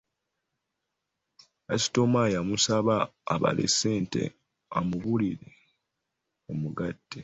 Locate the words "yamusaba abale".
2.35-3.65